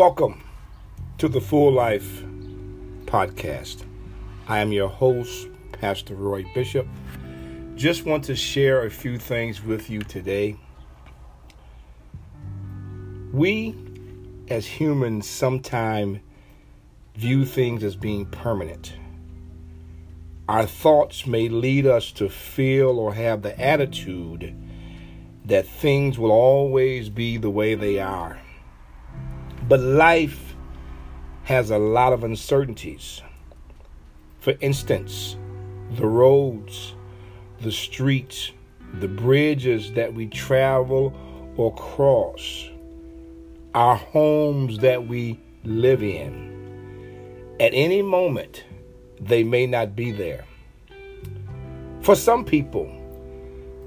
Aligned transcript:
Welcome 0.00 0.42
to 1.18 1.28
the 1.28 1.42
Full 1.42 1.72
Life 1.72 2.22
Podcast. 3.04 3.84
I 4.48 4.60
am 4.60 4.72
your 4.72 4.88
host, 4.88 5.48
Pastor 5.72 6.14
Roy 6.14 6.50
Bishop. 6.54 6.86
Just 7.74 8.06
want 8.06 8.24
to 8.24 8.34
share 8.34 8.86
a 8.86 8.90
few 8.90 9.18
things 9.18 9.62
with 9.62 9.90
you 9.90 10.00
today. 10.00 10.56
We, 13.30 13.76
as 14.48 14.64
humans, 14.64 15.28
sometimes 15.28 16.20
view 17.14 17.44
things 17.44 17.84
as 17.84 17.94
being 17.94 18.24
permanent. 18.24 18.94
Our 20.48 20.64
thoughts 20.64 21.26
may 21.26 21.50
lead 21.50 21.84
us 21.84 22.10
to 22.12 22.30
feel 22.30 22.98
or 22.98 23.12
have 23.12 23.42
the 23.42 23.60
attitude 23.60 24.56
that 25.44 25.66
things 25.66 26.18
will 26.18 26.32
always 26.32 27.10
be 27.10 27.36
the 27.36 27.50
way 27.50 27.74
they 27.74 27.98
are. 27.98 28.40
But 29.70 29.78
life 29.78 30.56
has 31.44 31.70
a 31.70 31.78
lot 31.78 32.12
of 32.12 32.24
uncertainties. 32.24 33.22
For 34.40 34.54
instance, 34.60 35.36
the 35.92 36.08
roads, 36.08 36.96
the 37.60 37.70
streets, 37.70 38.50
the 38.94 39.06
bridges 39.06 39.92
that 39.92 40.12
we 40.12 40.26
travel 40.26 41.14
or 41.56 41.72
cross, 41.76 42.68
our 43.72 43.94
homes 43.94 44.78
that 44.78 45.06
we 45.06 45.38
live 45.62 46.02
in. 46.02 47.54
At 47.60 47.70
any 47.72 48.02
moment, 48.02 48.64
they 49.20 49.44
may 49.44 49.68
not 49.68 49.94
be 49.94 50.10
there. 50.10 50.46
For 52.00 52.16
some 52.16 52.44
people, 52.44 52.90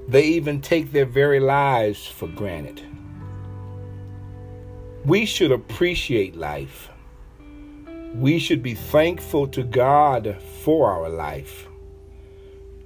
they 0.08 0.22
even 0.22 0.62
take 0.62 0.92
their 0.92 1.04
very 1.04 1.40
lives 1.40 2.06
for 2.06 2.28
granted. 2.28 2.93
We 5.04 5.26
should 5.26 5.52
appreciate 5.52 6.34
life. 6.34 6.88
We 8.14 8.38
should 8.38 8.62
be 8.62 8.72
thankful 8.72 9.46
to 9.48 9.62
God 9.62 10.38
for 10.62 10.90
our 10.90 11.10
life. 11.10 11.68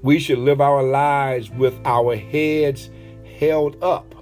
We 0.03 0.19
should 0.19 0.39
live 0.39 0.61
our 0.61 0.83
lives 0.83 1.49
with 1.49 1.79
our 1.85 2.17
heads 2.17 2.91
held 3.39 3.81
up, 3.85 4.17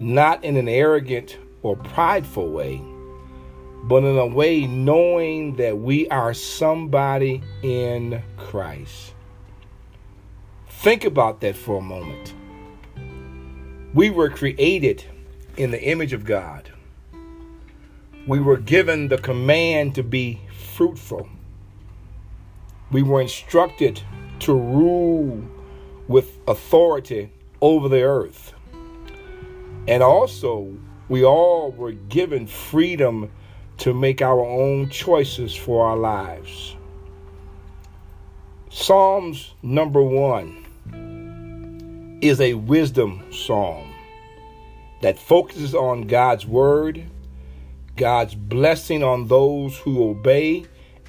not 0.00 0.42
in 0.42 0.56
an 0.56 0.66
arrogant 0.66 1.36
or 1.62 1.76
prideful 1.76 2.50
way, 2.50 2.80
but 3.84 4.02
in 4.02 4.16
a 4.16 4.26
way 4.26 4.66
knowing 4.66 5.56
that 5.56 5.76
we 5.76 6.08
are 6.08 6.32
somebody 6.32 7.42
in 7.62 8.22
Christ. 8.38 9.12
Think 10.68 11.04
about 11.04 11.42
that 11.42 11.54
for 11.54 11.80
a 11.80 11.82
moment. 11.82 12.32
We 13.92 14.08
were 14.08 14.30
created 14.30 15.04
in 15.58 15.70
the 15.70 15.82
image 15.82 16.14
of 16.14 16.24
God 16.24 16.70
we 18.28 18.38
were 18.38 18.58
given 18.58 19.08
the 19.08 19.16
command 19.16 19.94
to 19.94 20.02
be 20.02 20.38
fruitful. 20.74 21.26
We 22.92 23.02
were 23.02 23.22
instructed 23.22 24.02
to 24.40 24.52
rule 24.52 25.42
with 26.08 26.38
authority 26.46 27.32
over 27.62 27.88
the 27.88 28.02
earth. 28.02 28.52
And 29.88 30.02
also, 30.02 30.76
we 31.08 31.24
all 31.24 31.72
were 31.72 31.92
given 31.92 32.46
freedom 32.46 33.30
to 33.78 33.94
make 33.94 34.20
our 34.20 34.44
own 34.44 34.90
choices 34.90 35.56
for 35.56 35.86
our 35.86 35.96
lives. 35.96 36.76
Psalms 38.68 39.54
number 39.62 40.02
one 40.02 40.66
is 42.20 42.42
a 42.42 42.52
wisdom 42.52 43.24
psalm 43.32 43.90
that 45.00 45.18
focuses 45.18 45.74
on 45.74 46.02
God's 46.02 46.44
word 46.44 47.06
God's 47.98 48.36
blessing 48.36 49.02
on 49.02 49.26
those 49.26 49.76
who 49.76 50.08
obey 50.08 50.64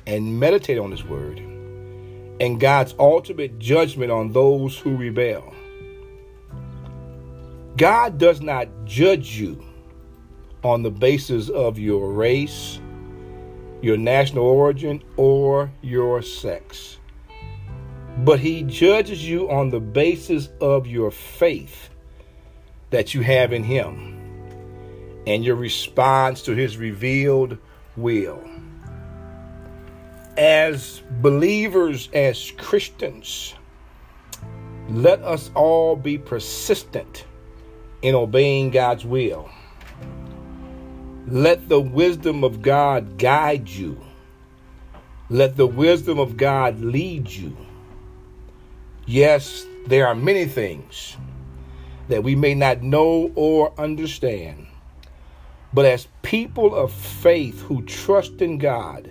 and 0.08 0.40
meditate 0.40 0.80
on 0.80 0.90
His 0.90 1.04
word, 1.04 1.38
and 2.42 2.60
God's 2.60 2.96
ultimate 2.98 3.60
judgment 3.60 4.12
on 4.12 4.32
those 4.32 4.76
who 4.76 4.98
rebel. 4.98 5.54
God 7.78 8.18
does 8.18 8.42
not 8.42 8.68
judge 8.86 9.38
you 9.38 9.64
on 10.64 10.82
the 10.82 10.90
basis 10.90 11.48
of 11.50 11.78
your 11.78 12.12
race, 12.12 12.80
your 13.82 13.96
national 13.96 14.46
origin, 14.46 15.04
or 15.16 15.72
your 15.84 16.24
sex, 16.24 16.98
but 18.18 18.40
He 18.40 18.64
judges 18.64 19.30
you 19.30 19.50
on 19.52 19.70
the 19.70 19.80
basis 19.80 20.50
of 20.60 20.88
your 20.88 21.12
faith 21.12 21.92
that 22.90 23.14
you 23.14 23.22
have 23.22 23.54
in 23.54 23.64
Him 23.64 24.19
and 25.28 25.44
your 25.44 25.56
response 25.56 26.41
to 26.44 26.53
his 26.53 26.78
revealed 26.78 27.57
will. 27.96 28.44
As 30.38 31.02
believers, 31.22 32.09
as 32.13 32.52
Christians, 32.52 33.53
let 34.90 35.22
us 35.22 35.52
all 35.53 35.96
be 35.96 36.18
persistent 36.18 37.25
in 38.02 38.16
obeying 38.16 38.72
God's 38.72 39.06
will. 39.06 39.50
Let 41.28 41.69
the 41.69 41.80
wisdom 41.80 42.44
of 42.44 42.62
God 42.62 43.18
guide 43.18 43.69
you. 43.69 44.01
Let 45.30 45.57
the 45.57 45.68
wisdom 45.68 46.18
of 46.18 46.38
God 46.38 46.80
lead 46.80 47.30
you. 47.30 47.56
Yes, 49.06 49.66
there 49.86 50.07
are 50.07 50.16
many 50.16 50.46
things 50.46 51.18
that 52.07 52.24
we 52.24 52.36
may 52.36 52.56
not 52.56 52.81
know 52.81 53.31
or 53.36 53.80
understand. 53.80 54.66
But 55.74 55.85
as 55.85 56.07
people 56.24 56.74
of 56.74 56.91
faith 56.91 57.62
who 57.62 57.84
trust 57.84 58.41
in 58.41 58.57
God, 58.57 59.09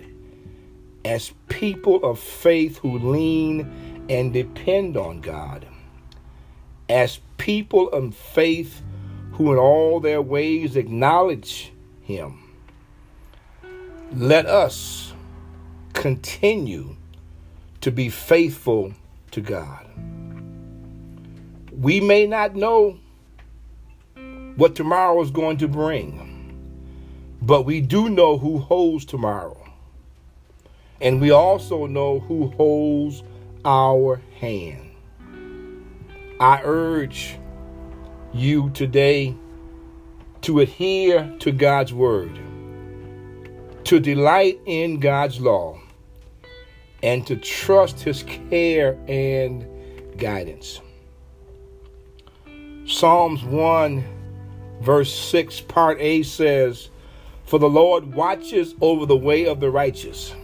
as 1.05 1.33
people 1.47 2.03
of 2.03 2.19
faith 2.19 2.77
who 2.79 2.99
lean 2.99 4.05
and 4.09 4.33
depend 4.33 4.97
on 4.97 5.21
God, 5.21 5.65
as 6.89 7.19
people 7.37 7.89
of 7.89 8.13
faith 8.15 8.81
who 9.33 9.53
in 9.53 9.57
all 9.57 10.01
their 10.01 10.21
ways 10.21 10.75
acknowledge 10.75 11.71
Him, 12.01 12.43
let 14.11 14.45
us 14.45 15.13
continue 15.93 16.97
to 17.81 17.91
be 17.91 18.09
faithful 18.09 18.93
to 19.31 19.39
God. 19.39 19.85
We 21.71 22.01
may 22.01 22.27
not 22.27 22.55
know 22.55 22.99
what 24.57 24.75
tomorrow 24.75 25.21
is 25.21 25.31
going 25.31 25.57
to 25.57 25.67
bring. 25.69 26.28
But 27.41 27.63
we 27.63 27.81
do 27.81 28.09
know 28.09 28.37
who 28.37 28.59
holds 28.59 29.05
tomorrow. 29.05 29.57
And 31.01 31.21
we 31.21 31.31
also 31.31 31.85
know 31.85 32.19
who 32.19 32.47
holds 32.47 33.23
our 33.63 34.21
hand. 34.39 34.89
I 36.39 36.61
urge 36.63 37.37
you 38.33 38.69
today 38.71 39.35
to 40.41 40.59
adhere 40.59 41.33
to 41.39 41.51
God's 41.51 41.93
word, 41.93 42.37
to 43.85 43.99
delight 43.99 44.59
in 44.65 44.99
God's 44.99 45.39
law, 45.39 45.79
and 47.01 47.25
to 47.27 47.35
trust 47.35 48.01
his 48.01 48.23
care 48.23 48.97
and 49.07 49.65
guidance. 50.17 50.81
Psalms 52.85 53.43
1, 53.43 54.03
verse 54.81 55.13
6, 55.13 55.61
part 55.61 55.99
A 55.99 56.23
says, 56.23 56.89
for 57.49 57.57
the 57.57 57.67
Lord 57.67 58.13
watches 58.13 58.75
over 58.79 59.07
the 59.07 59.17
way 59.17 59.47
of 59.47 59.59
the 59.59 59.71
righteous. 59.71 60.35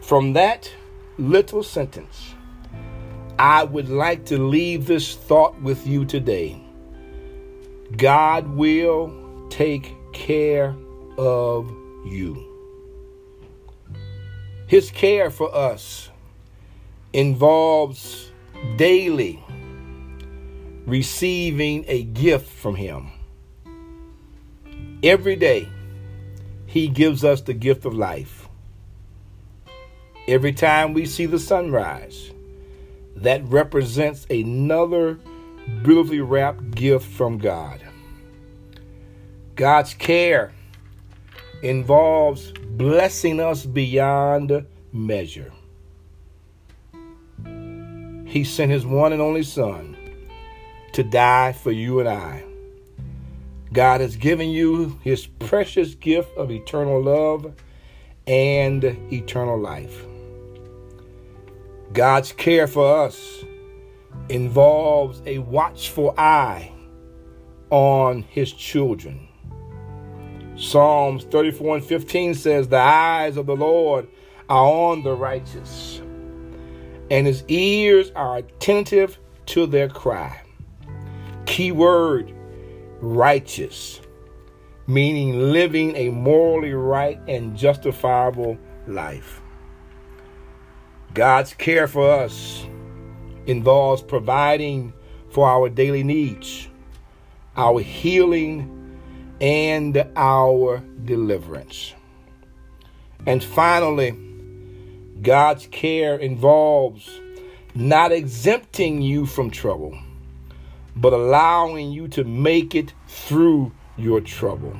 From 0.00 0.32
that 0.32 0.72
little 1.18 1.62
sentence, 1.62 2.34
I 3.38 3.64
would 3.64 3.90
like 3.90 4.24
to 4.26 4.38
leave 4.38 4.86
this 4.86 5.14
thought 5.14 5.60
with 5.60 5.86
you 5.86 6.06
today. 6.06 6.58
God 7.94 8.48
will 8.48 9.12
take 9.50 9.94
care 10.14 10.74
of 11.18 11.68
you. 12.06 12.42
His 14.66 14.90
care 14.90 15.28
for 15.28 15.54
us 15.54 16.08
involves 17.12 18.30
daily 18.78 19.44
receiving 20.86 21.84
a 21.86 22.04
gift 22.04 22.48
from 22.48 22.76
Him. 22.76 23.10
Every 25.02 25.36
day, 25.36 25.66
He 26.66 26.88
gives 26.88 27.24
us 27.24 27.40
the 27.40 27.54
gift 27.54 27.86
of 27.86 27.94
life. 27.94 28.48
Every 30.28 30.52
time 30.52 30.92
we 30.92 31.06
see 31.06 31.24
the 31.24 31.38
sunrise, 31.38 32.30
that 33.16 33.42
represents 33.44 34.26
another 34.28 35.18
beautifully 35.82 36.20
wrapped 36.20 36.72
gift 36.72 37.06
from 37.06 37.38
God. 37.38 37.80
God's 39.56 39.94
care 39.94 40.52
involves 41.62 42.52
blessing 42.52 43.40
us 43.40 43.64
beyond 43.64 44.66
measure. 44.92 45.52
He 48.26 48.44
sent 48.44 48.70
His 48.70 48.84
one 48.84 49.12
and 49.12 49.22
only 49.22 49.42
Son 49.44 49.96
to 50.92 51.02
die 51.02 51.52
for 51.52 51.72
you 51.72 52.00
and 52.00 52.08
I. 52.08 52.44
God 53.72 54.00
has 54.00 54.16
given 54.16 54.50
you 54.50 54.98
his 55.02 55.26
precious 55.26 55.94
gift 55.94 56.36
of 56.36 56.50
eternal 56.50 57.00
love 57.00 57.54
and 58.26 58.84
eternal 59.12 59.58
life. 59.58 60.04
God's 61.92 62.32
care 62.32 62.66
for 62.66 63.04
us 63.04 63.44
involves 64.28 65.22
a 65.26 65.38
watchful 65.38 66.14
eye 66.18 66.72
on 67.70 68.22
his 68.22 68.52
children. 68.52 69.28
Psalms 70.56 71.24
34 71.24 71.76
and 71.76 71.84
15 71.84 72.34
says, 72.34 72.68
The 72.68 72.76
eyes 72.76 73.36
of 73.36 73.46
the 73.46 73.56
Lord 73.56 74.08
are 74.48 74.66
on 74.66 75.02
the 75.02 75.14
righteous, 75.14 76.02
and 77.10 77.26
his 77.26 77.44
ears 77.48 78.10
are 78.16 78.38
attentive 78.38 79.18
to 79.46 79.66
their 79.66 79.88
cry. 79.88 80.42
Key 81.46 81.72
word 81.72 82.34
righteous, 83.00 84.00
meaning 84.86 85.52
living 85.52 85.96
a 85.96 86.10
morally 86.10 86.72
right 86.72 87.18
and 87.28 87.56
justifiable 87.56 88.58
life. 88.86 89.40
God's 91.14 91.54
care 91.54 91.88
for 91.88 92.08
us 92.08 92.64
involves 93.46 94.02
providing 94.02 94.92
for 95.30 95.48
our 95.48 95.68
daily 95.68 96.02
needs, 96.02 96.68
our 97.56 97.80
healing, 97.80 98.98
and 99.40 100.06
our 100.16 100.82
deliverance. 101.04 101.94
And 103.26 103.42
finally, 103.42 104.16
God's 105.22 105.66
care 105.66 106.16
involves 106.16 107.20
not 107.74 108.12
exempting 108.12 109.02
you 109.02 109.26
from 109.26 109.50
trouble, 109.50 109.98
but 111.00 111.14
allowing 111.14 111.90
you 111.90 112.06
to 112.08 112.24
make 112.24 112.74
it 112.74 112.92
through 113.08 113.72
your 113.96 114.20
trouble. 114.20 114.76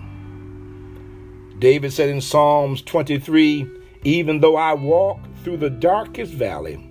David 1.59 1.93
said 1.93 2.11
in 2.11 2.21
Psalms 2.21 2.83
23 2.83 3.67
Even 4.05 4.41
though 4.41 4.57
I 4.57 4.75
walk 4.75 5.19
through 5.43 5.57
the 5.57 5.71
darkest 5.71 6.33
valley, 6.33 6.87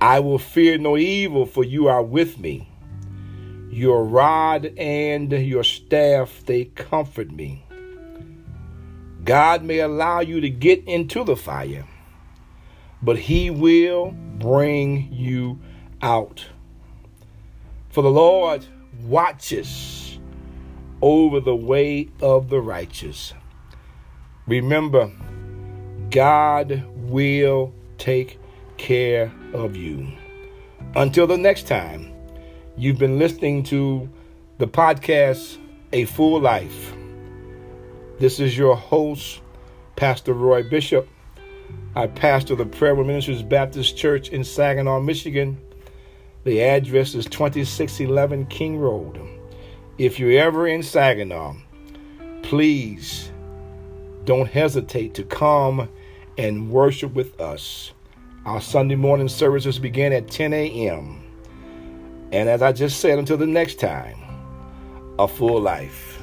I 0.00 0.20
will 0.20 0.38
fear 0.38 0.76
no 0.76 0.98
evil, 0.98 1.46
for 1.46 1.64
you 1.64 1.88
are 1.88 2.02
with 2.02 2.38
me. 2.38 2.68
Your 3.70 4.04
rod 4.04 4.66
and 4.76 5.32
your 5.32 5.64
staff, 5.64 6.42
they 6.44 6.66
comfort 6.66 7.30
me. 7.30 7.64
God 9.24 9.64
may 9.64 9.80
allow 9.80 10.20
you 10.20 10.40
to 10.40 10.50
get 10.50 10.84
into 10.84 11.24
the 11.24 11.36
fire, 11.36 11.86
but 13.02 13.18
He 13.18 13.50
will 13.50 14.12
bring 14.38 15.12
you 15.12 15.58
out. 16.00 16.44
For 17.96 18.02
the 18.02 18.10
Lord 18.10 18.62
watches 19.04 20.18
over 21.00 21.40
the 21.40 21.56
way 21.56 22.10
of 22.20 22.50
the 22.50 22.60
righteous. 22.60 23.32
Remember, 24.46 25.10
God 26.10 26.84
will 26.94 27.72
take 27.96 28.38
care 28.76 29.32
of 29.54 29.76
you. 29.76 30.12
Until 30.94 31.26
the 31.26 31.38
next 31.38 31.68
time, 31.68 32.12
you've 32.76 32.98
been 32.98 33.18
listening 33.18 33.62
to 33.62 34.10
the 34.58 34.68
podcast 34.68 35.56
A 35.94 36.04
Full 36.04 36.38
Life. 36.38 36.94
This 38.18 38.40
is 38.40 38.58
your 38.58 38.76
host, 38.76 39.40
Pastor 39.96 40.34
Roy 40.34 40.68
Bishop. 40.68 41.08
I 41.94 42.08
pastor 42.08 42.56
the 42.56 42.66
Prayer 42.66 42.94
Ministries 42.94 43.42
Baptist 43.42 43.96
Church 43.96 44.28
in 44.28 44.44
Saginaw, 44.44 45.00
Michigan. 45.00 45.56
The 46.46 46.62
address 46.62 47.16
is 47.16 47.24
2611 47.24 48.46
King 48.46 48.78
Road. 48.78 49.20
If 49.98 50.20
you're 50.20 50.40
ever 50.40 50.68
in 50.68 50.84
Saginaw, 50.84 51.56
please 52.42 53.32
don't 54.24 54.48
hesitate 54.48 55.12
to 55.14 55.24
come 55.24 55.88
and 56.38 56.70
worship 56.70 57.14
with 57.14 57.40
us. 57.40 57.90
Our 58.44 58.60
Sunday 58.60 58.94
morning 58.94 59.26
services 59.26 59.80
begin 59.80 60.12
at 60.12 60.30
10 60.30 60.52
a.m. 60.52 61.20
And 62.30 62.48
as 62.48 62.62
I 62.62 62.70
just 62.70 63.00
said, 63.00 63.18
until 63.18 63.38
the 63.38 63.46
next 63.48 63.80
time, 63.80 64.16
a 65.18 65.26
full 65.26 65.60
life. 65.60 66.15